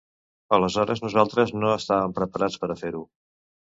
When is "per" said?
2.67-2.75